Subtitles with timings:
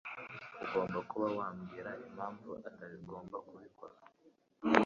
[0.63, 3.95] Ugomba kuba wabwira impamvu atagomba kubikora.